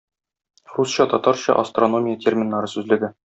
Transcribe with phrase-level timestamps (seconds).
[0.77, 3.13] Русча-татарча астрономия терминнары сүзлеге.